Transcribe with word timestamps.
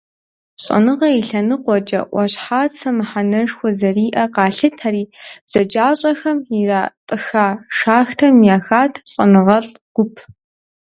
ЩӀэныгъэ 0.63 1.09
и 1.19 1.21
лъэныкъуэкӀэ 1.27 2.01
Ӏуащхьацэ 2.09 2.89
мыхьэнэшхуэ 2.97 3.69
зэриӀэр 3.79 4.29
къалъытэри, 4.35 5.03
бзаджащӀэхэм 5.45 6.37
иратӀыха 6.59 7.47
шахтэм 7.77 8.35
ехат 8.55 8.93
щӀэныгъэлӀ 9.11 9.73
гуп. 9.95 10.15